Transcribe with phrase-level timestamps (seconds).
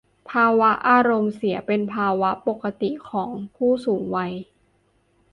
[0.31, 4.33] ภาวะอารมณ์เสียเป็นภาวะปกติของผู้สูงวัย